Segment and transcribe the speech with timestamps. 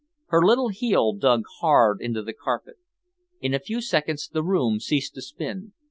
[0.29, 2.77] Her little heel dug hard into the carpet.
[3.39, 5.73] In a few seconds the room ceased to spin.